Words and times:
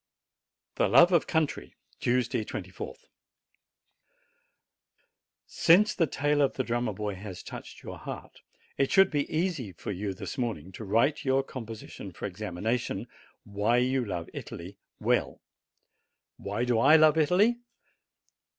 THE 0.77 0.87
LOVE 0.87 1.11
OF 1.11 1.27
COUNTRY 1.27 1.75
Tuesday, 1.99 2.43
24th. 2.43 3.05
Since 5.45 5.93
the 5.93 6.07
tale 6.07 6.41
of 6.41 6.53
the 6.53 6.63
Drummer 6.63 6.91
boy 6.93 7.13
has 7.13 7.43
touched 7.43 7.83
your 7.83 7.99
heart, 7.99 8.41
it 8.79 8.91
should 8.91 9.11
be 9.11 9.31
easy 9.31 9.71
for 9.73 9.91
you 9.91 10.15
this 10.15 10.39
morning 10.39 10.71
to 10.71 10.83
write 10.85 11.23
your 11.23 11.43
composition 11.43 12.11
for 12.11 12.25
examination 12.25 13.05
Why 13.43 13.77
you 13.77 14.03
love 14.03 14.27
Italy 14.33 14.79
well. 14.99 15.39
Why 16.37 16.65
do 16.65 16.79
I 16.79 16.95
love 16.95 17.15
Italy 17.19 17.59